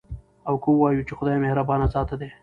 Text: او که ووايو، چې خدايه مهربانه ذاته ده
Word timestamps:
او 0.49 0.55
که 0.63 0.69
ووايو، 0.71 1.07
چې 1.07 1.13
خدايه 1.17 1.43
مهربانه 1.45 1.85
ذاته 1.93 2.15
ده 2.21 2.29